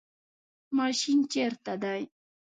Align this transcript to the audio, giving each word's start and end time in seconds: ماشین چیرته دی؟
ماشین 0.77 1.19
چیرته 1.31 1.73
دی؟ 1.81 2.01